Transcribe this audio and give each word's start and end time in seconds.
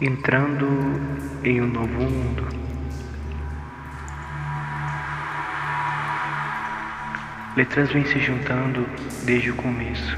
entrando 0.00 0.66
em 1.44 1.60
um 1.60 1.66
novo 1.66 2.00
mundo. 2.00 2.48
Letras 7.54 7.92
vêm 7.92 8.06
se 8.06 8.18
juntando 8.18 8.86
desde 9.24 9.50
o 9.50 9.54
começo. 9.56 10.16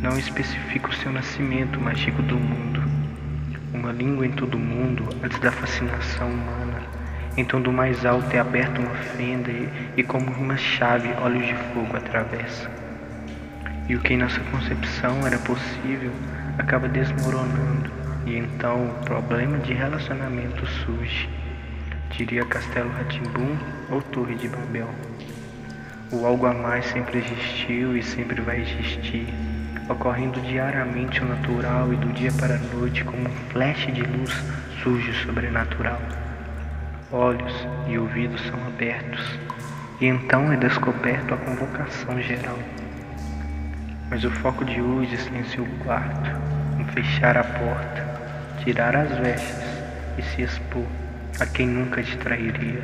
Não 0.00 0.18
especifico 0.18 0.88
o 0.88 0.94
seu 0.94 1.12
nascimento, 1.12 1.78
digo 1.94 2.22
do 2.22 2.36
mundo. 2.36 2.82
Uma 3.74 3.92
língua 3.92 4.26
em 4.26 4.32
todo 4.32 4.58
mundo, 4.58 5.06
antes 5.22 5.38
da 5.38 5.52
fascinação 5.52 6.30
humana. 6.30 6.80
Então 7.36 7.60
do 7.60 7.70
mais 7.70 8.06
alto 8.06 8.34
é 8.34 8.38
aberta 8.38 8.80
uma 8.80 8.94
fenda 8.94 9.50
e, 9.50 9.68
e 9.98 10.02
como 10.02 10.30
uma 10.30 10.56
chave 10.56 11.10
olhos 11.20 11.46
de 11.46 11.54
fogo 11.74 11.94
atravessa. 11.94 12.70
E 13.86 13.96
o 13.96 14.00
que 14.00 14.14
em 14.14 14.16
nossa 14.16 14.40
concepção 14.50 15.26
era 15.26 15.38
possível 15.40 16.12
acaba 16.56 16.88
desmoronando 16.88 17.83
e 18.26 18.38
então 18.38 18.86
o 18.86 19.04
problema 19.04 19.58
de 19.58 19.74
relacionamento 19.74 20.66
surge, 20.66 21.28
diria 22.10 22.44
Castelo 22.44 22.90
Ratimbum 22.90 23.56
ou 23.90 24.00
Torre 24.00 24.34
de 24.36 24.48
Babel. 24.48 24.88
O 26.12 26.26
algo 26.26 26.46
a 26.46 26.54
mais 26.54 26.86
sempre 26.86 27.18
existiu 27.18 27.96
e 27.96 28.02
sempre 28.02 28.40
vai 28.40 28.60
existir, 28.60 29.26
ocorrendo 29.88 30.40
diariamente 30.40 31.20
o 31.20 31.26
natural 31.26 31.92
e 31.92 31.96
do 31.96 32.12
dia 32.12 32.32
para 32.32 32.54
a 32.54 32.76
noite 32.76 33.04
como 33.04 33.28
um 33.28 33.32
flash 33.50 33.86
de 33.92 34.02
luz 34.02 34.32
surge 34.82 35.10
o 35.10 35.14
sobrenatural. 35.14 36.00
Olhos 37.10 37.52
e 37.88 37.98
ouvidos 37.98 38.40
são 38.42 38.58
abertos, 38.66 39.38
e 40.00 40.06
então 40.06 40.52
é 40.52 40.56
descoberto 40.56 41.34
a 41.34 41.36
convocação 41.36 42.20
geral. 42.20 42.58
Mas 44.10 44.24
o 44.24 44.30
foco 44.30 44.64
de 44.64 44.80
hoje 44.80 45.16
silenciou 45.16 45.66
o 45.66 45.84
quarto, 45.84 46.30
em 46.78 46.84
fechar 46.92 47.36
a 47.36 47.44
porta, 47.44 48.13
tirar 48.64 48.96
as 48.96 49.10
vestes 49.18 49.62
e 50.16 50.22
se 50.22 50.42
expor 50.42 50.86
a 51.38 51.44
quem 51.44 51.68
nunca 51.68 52.02
te 52.02 52.16
trairia. 52.16 52.82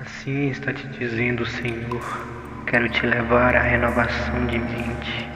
Assim 0.00 0.50
está 0.50 0.72
te 0.72 0.86
dizendo 0.86 1.42
o 1.42 1.46
Senhor: 1.46 2.26
quero 2.66 2.88
te 2.88 3.04
levar 3.04 3.56
à 3.56 3.60
renovação 3.60 4.46
de 4.46 4.58
mente, 4.58 5.28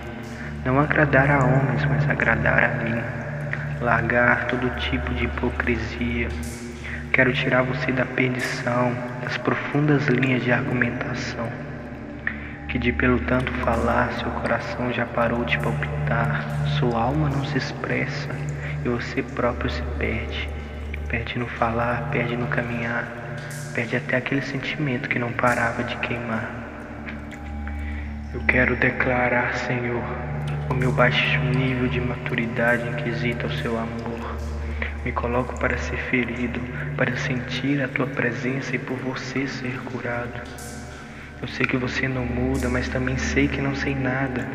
não 0.64 0.78
agradar 0.78 1.28
a 1.28 1.44
homens, 1.44 1.84
mas 1.86 2.08
agradar 2.08 2.62
a 2.62 2.68
mim, 2.84 3.02
largar 3.80 4.46
todo 4.46 4.70
tipo 4.78 5.12
de 5.14 5.24
hipocrisia. 5.24 6.28
Quero 7.12 7.32
tirar 7.32 7.62
você 7.62 7.90
da 7.90 8.06
perdição, 8.06 8.96
das 9.22 9.36
profundas 9.38 10.06
linhas 10.06 10.44
de 10.44 10.52
argumentação 10.52 11.71
que 12.72 12.78
de 12.78 12.90
pelo 12.90 13.18
tanto 13.18 13.52
falar 13.52 14.10
seu 14.14 14.30
coração 14.30 14.90
já 14.90 15.04
parou 15.04 15.44
de 15.44 15.58
palpitar, 15.58 16.66
sua 16.78 17.02
alma 17.02 17.28
não 17.28 17.44
se 17.44 17.58
expressa 17.58 18.30
e 18.82 18.88
você 18.88 19.22
próprio 19.22 19.68
se 19.68 19.82
perde. 19.98 20.48
Perde 21.06 21.38
no 21.38 21.46
falar, 21.46 22.08
perde 22.10 22.34
no 22.34 22.46
caminhar, 22.46 23.06
perde 23.74 23.96
até 23.96 24.16
aquele 24.16 24.40
sentimento 24.40 25.06
que 25.06 25.18
não 25.18 25.30
parava 25.34 25.84
de 25.84 25.94
queimar. 25.96 26.50
Eu 28.32 28.40
quero 28.48 28.74
declarar, 28.74 29.54
Senhor, 29.54 30.02
o 30.70 30.74
meu 30.74 30.92
baixo 30.92 31.40
nível 31.40 31.88
de 31.88 32.00
maturidade 32.00 32.88
inquisita 32.88 33.48
ao 33.48 33.52
seu 33.52 33.78
amor. 33.78 34.38
Me 35.04 35.12
coloco 35.12 35.60
para 35.60 35.76
ser 35.76 35.98
ferido, 35.98 36.58
para 36.96 37.14
sentir 37.18 37.82
a 37.82 37.88
tua 37.88 38.06
presença 38.06 38.74
e 38.74 38.78
por 38.78 38.96
você 38.96 39.46
ser 39.46 39.78
curado. 39.82 40.71
Eu 41.42 41.48
sei 41.48 41.66
que 41.66 41.76
você 41.76 42.06
não 42.06 42.24
muda, 42.24 42.68
mas 42.68 42.88
também 42.88 43.18
sei 43.18 43.48
que 43.48 43.60
não 43.60 43.74
sei 43.74 43.96
nada. 43.96 44.48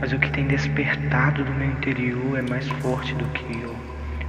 Mas 0.00 0.12
o 0.12 0.18
que 0.18 0.28
tem 0.32 0.48
despertado 0.48 1.44
do 1.44 1.52
meu 1.52 1.70
interior 1.70 2.36
é 2.36 2.42
mais 2.42 2.68
forte 2.82 3.14
do 3.14 3.24
que 3.26 3.44
eu. 3.62 3.72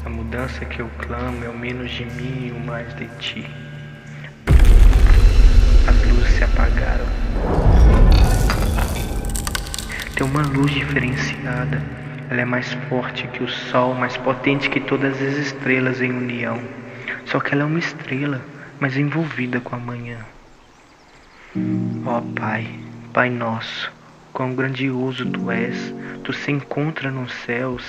A 0.06 0.09
mudança 0.09 0.63
que 0.66 0.84
eu 0.84 0.90
clamo 1.00 1.44
é 1.44 1.50
o 1.50 1.57
menos 1.57 1.90
de 1.90 2.06
mim 2.06 2.50
e 2.50 2.52
o 2.52 2.59
mais 2.59 2.94
de 2.94 3.07
ti. 3.18 3.47
As 5.88 6.12
luzes 6.12 6.31
se 6.35 6.44
apagaram. 6.44 7.06
Tem 10.16 10.28
uma 10.28 10.44
luz 10.44 10.72
diferenciada. 10.72 11.81
Ela 12.30 12.41
é 12.41 12.46
mais 12.46 12.72
forte 12.88 13.25
que 13.30 13.44
o 13.44 13.50
sol, 13.50 13.96
mais 13.96 14.16
potente 14.16 14.69
que 14.69 14.80
todas 14.80 15.19
as 15.19 15.38
estrelas 15.38 16.00
em 16.03 16.12
união. 16.12 16.62
Só 17.25 17.40
que 17.40 17.56
ela 17.56 17.63
é 17.63 17.66
uma 17.66 17.80
estrela, 17.80 18.41
mas 18.80 18.96
envolvida 18.96 19.59
com 19.59 19.75
a 19.75 19.80
manhã. 19.80 20.19
Ó 22.06 22.20
Pai, 22.38 22.68
Pai 23.14 23.30
nosso, 23.30 23.90
quão 24.34 24.54
grandioso 24.54 25.26
tu 25.26 25.50
és, 25.50 25.94
tu 26.22 26.34
se 26.34 26.52
encontra 26.52 27.10
nos 27.10 27.34
céus 27.34 27.82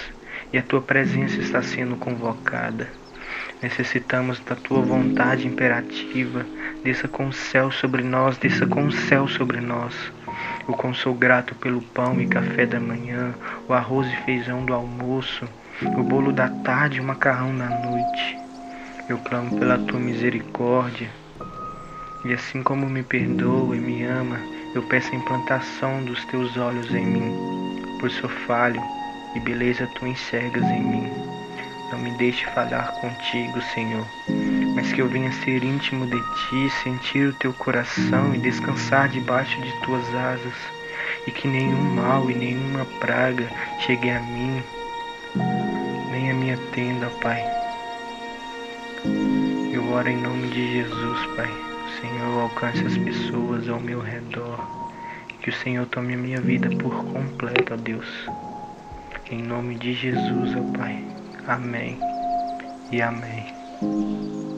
e 0.52 0.58
a 0.58 0.62
tua 0.62 0.80
presença 0.80 1.40
está 1.40 1.60
sendo 1.60 1.96
convocada. 1.96 2.86
Necessitamos 3.60 4.38
da 4.38 4.54
tua 4.54 4.80
vontade 4.82 5.48
imperativa, 5.48 6.46
desça 6.84 7.08
com 7.08 7.26
o 7.26 7.32
céu 7.32 7.72
sobre 7.72 8.04
nós, 8.04 8.38
desça 8.38 8.68
com 8.68 8.86
o 8.86 8.92
céu 8.92 9.26
sobre 9.26 9.60
nós. 9.60 10.12
O 10.68 10.72
quão 10.72 10.94
sou 10.94 11.12
grato 11.12 11.52
pelo 11.56 11.82
pão 11.82 12.20
e 12.20 12.26
café 12.28 12.66
da 12.66 12.78
manhã, 12.78 13.34
o 13.68 13.72
arroz 13.72 14.06
e 14.06 14.16
feijão 14.24 14.64
do 14.64 14.72
almoço, 14.72 15.44
o 15.82 16.04
bolo 16.04 16.32
da 16.32 16.48
tarde 16.48 16.98
e 16.98 17.00
o 17.00 17.04
macarrão 17.04 17.56
da 17.56 17.68
noite. 17.68 18.38
Eu 19.08 19.18
clamo 19.18 19.58
pela 19.58 19.76
tua 19.76 19.98
misericórdia 19.98 21.10
e 22.26 22.32
assim 22.32 22.60
como 22.60 22.88
me 22.88 23.04
perdoa 23.04 23.76
e 23.76 23.78
me 23.80 24.02
ama, 24.02 24.40
eu 24.74 24.82
peço 24.82 25.12
a 25.12 25.16
implantação 25.16 26.02
dos 26.04 26.24
teus 26.24 26.56
olhos 26.56 26.92
em 26.92 27.06
mim, 27.06 27.32
pois 28.00 28.12
sou 28.14 28.28
falho 28.28 28.82
e 29.36 29.40
beleza 29.40 29.88
tu 29.94 30.06
enxergas 30.06 30.64
em 30.64 30.82
mim. 30.82 31.08
Não 31.92 31.98
me 31.98 32.10
deixe 32.12 32.44
falar 32.46 32.90
contigo, 33.00 33.62
Senhor, 33.72 34.04
mas 34.74 34.92
que 34.92 35.00
eu 35.00 35.08
venha 35.08 35.30
ser 35.30 35.62
íntimo 35.62 36.04
de 36.06 36.20
ti, 36.20 36.68
sentir 36.82 37.28
o 37.28 37.34
teu 37.34 37.52
coração 37.52 38.34
e 38.34 38.38
descansar 38.38 39.08
debaixo 39.08 39.60
de 39.60 39.72
tuas 39.82 40.12
asas, 40.16 40.54
e 41.28 41.30
que 41.30 41.46
nenhum 41.46 41.94
mal 41.94 42.28
e 42.28 42.34
nenhuma 42.34 42.84
praga 42.98 43.48
chegue 43.78 44.10
a 44.10 44.20
mim, 44.20 44.60
nem 46.10 46.32
a 46.32 46.34
minha 46.34 46.58
tenda, 46.72 47.06
Pai. 47.22 47.44
Eu 49.72 49.88
oro 49.92 50.08
em 50.08 50.16
nome 50.16 50.48
de 50.48 50.72
Jesus, 50.72 51.26
Pai. 51.36 51.75
Senhor, 52.00 52.42
alcance 52.42 52.84
as 52.84 52.98
pessoas 52.98 53.68
ao 53.68 53.80
meu 53.80 54.00
redor. 54.00 54.58
Que 55.40 55.50
o 55.50 55.52
Senhor 55.52 55.86
tome 55.86 56.14
a 56.14 56.18
minha 56.18 56.40
vida 56.40 56.68
por 56.76 56.92
completo, 57.04 57.74
ó 57.74 57.76
Deus. 57.76 58.06
Em 59.30 59.42
nome 59.42 59.76
de 59.76 59.92
Jesus, 59.94 60.56
ó 60.56 60.78
Pai. 60.78 61.04
Amém 61.46 61.98
e 62.90 63.00
amém. 63.00 64.55